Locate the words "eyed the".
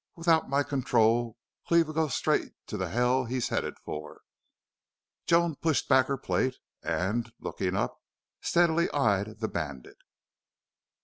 8.93-9.47